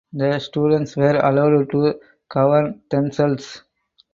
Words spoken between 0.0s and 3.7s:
The students were allowed to govern themselves.